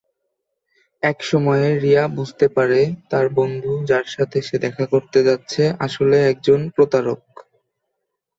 এক 1.03 1.17
সময়ে 1.23 1.67
"রিয়া" 1.79 2.03
বুঝতে 2.17 2.45
পারে 2.47 2.79
তার 3.09 3.25
বন্ধু, 3.33 3.73
যার 3.85 4.05
সাথে 4.07 4.37
সে 4.41 4.55
দেখা 4.65 4.85
করতে 4.85 5.19
যাচ্ছে, 5.23 5.63
আসলে 5.79 6.17
একজন 6.31 6.59
প্রতারক। 6.69 7.21